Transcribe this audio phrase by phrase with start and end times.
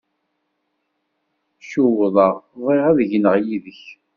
[1.69, 3.81] Cewḍeɣ, bɣiɣ ad gneɣ yid-k.